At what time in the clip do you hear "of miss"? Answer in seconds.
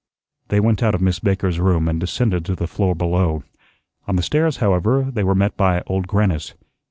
0.95-1.19